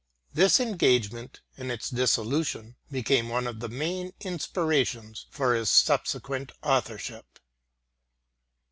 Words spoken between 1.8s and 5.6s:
dissolution became one of the main inspirations for